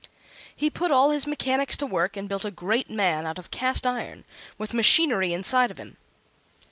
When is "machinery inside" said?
4.73-5.69